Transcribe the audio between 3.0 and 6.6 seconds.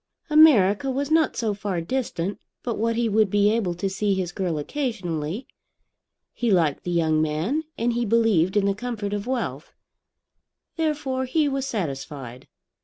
would be able to see his girl occasionally. He